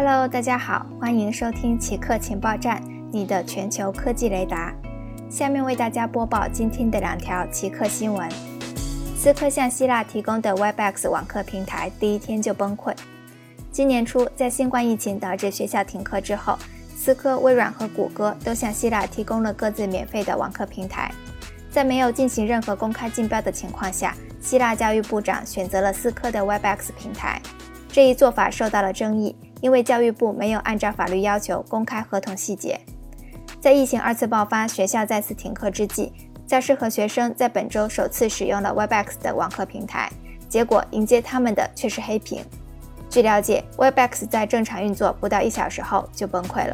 [0.00, 4.72] Hello，大家好，欢迎收听奇客情报站，你的全球科技雷达。
[5.28, 8.30] 下面为大家播报今天的两条奇客新闻：
[9.16, 12.94] 思科向希腊提供的 Webex 网课平台第一天就崩溃。
[13.72, 16.56] 今年初，在新冠疫情导致学校停课之后，
[16.94, 21.10] 思科、微软和谷歌都向希腊提供了各自免费的网课平台。
[21.72, 27.42] 在没有进行任何公开竞标的情况下，希腊教育部长选择了思科的 Webex 平台。
[27.90, 29.34] 这一做法受到了争议。
[29.60, 32.80] 因为教育部没有按照法律要求公开合同细节，
[33.60, 36.12] 在疫情二次爆发、学校再次停课之际，
[36.46, 40.10] 教师和学生在本周首次使用了 Webex 的网课平台，
[40.48, 42.44] 结果迎接他们的却是黑屏。
[43.10, 46.72] 据了解，Webex 在正常运作不到一小时后就崩溃了。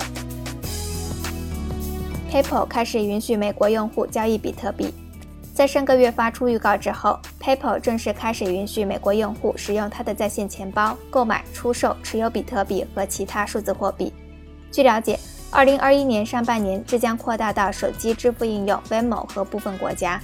[2.31, 4.93] PayPal 开始允许美国用户交易比特币。
[5.55, 14.13] 在上个月发出预告之后，PayPal 正式开始允许美国用户使用它的在线钱包购买、出售、持有比特币和其他数字货币。
[14.73, 15.17] 据了解
[15.53, 20.21] ，2021年上半年这将扩大到手机支付应用 Venmo 和部分国家。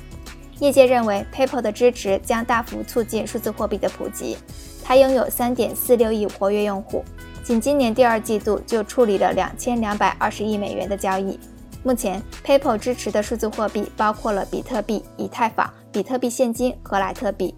[0.59, 4.37] 业界认为，PayPal 的支持将大幅促进数字货币的普及。
[4.83, 7.05] 它拥有3.46亿活跃用户，
[7.45, 11.39] 仅今年第二季度就处理了2220亿美元的交易。
[11.83, 17.55] 目前，PayPal 支持的数字货币包括了比特币、以太坊、比特币现金和莱特币。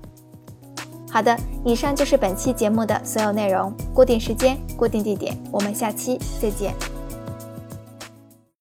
[1.11, 3.73] 好的，以上就是本期节目的所有内容。
[3.93, 6.75] 固定时间，固定地点，我们下期再见。